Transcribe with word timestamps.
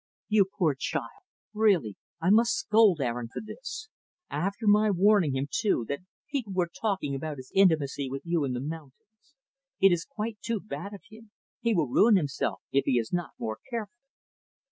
"You 0.29 0.47
poor 0.57 0.73
child! 0.73 1.21
Really, 1.53 1.95
I 2.19 2.31
must 2.31 2.55
scold 2.55 2.99
Aaron 3.01 3.27
for 3.31 3.39
this. 3.39 3.87
After 4.31 4.65
my 4.65 4.89
warning 4.89 5.35
him, 5.35 5.47
too, 5.51 5.85
that 5.89 5.99
people 6.31 6.53
were 6.53 6.67
talking 6.81 7.13
about 7.13 7.37
his 7.37 7.51
intimacy 7.53 8.09
with 8.09 8.23
you 8.25 8.43
in 8.43 8.53
the 8.53 8.61
mountains 8.61 9.35
It 9.79 9.91
is 9.91 10.03
quite 10.05 10.39
too 10.41 10.59
bad 10.59 10.95
of 10.95 11.01
him! 11.07 11.29
He 11.59 11.75
will 11.75 11.87
ruin 11.87 12.15
himself, 12.15 12.63
if 12.71 12.85
he 12.85 12.97
is 12.97 13.13
not 13.13 13.33
more 13.37 13.59
careful." 13.69 13.99